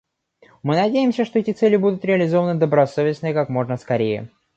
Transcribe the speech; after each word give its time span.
Мы 0.63 0.77
надеемся, 0.77 1.25
что 1.25 1.37
эти 1.37 1.51
цели 1.53 1.75
будут 1.75 2.03
реализованы 2.03 2.59
добросовестно 2.59 3.27
и 3.27 3.33
как 3.35 3.49
можно 3.49 3.77
скорее. 3.77 4.31